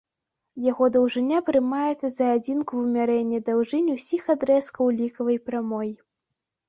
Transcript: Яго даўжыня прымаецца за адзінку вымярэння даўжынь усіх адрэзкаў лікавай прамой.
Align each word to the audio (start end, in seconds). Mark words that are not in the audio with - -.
Яго 0.71 0.85
даўжыня 0.93 1.41
прымаецца 1.49 2.07
за 2.15 2.25
адзінку 2.37 2.71
вымярэння 2.85 3.43
даўжынь 3.53 3.93
усіх 3.97 4.23
адрэзкаў 4.35 4.85
лікавай 5.03 5.37
прамой. 5.51 5.89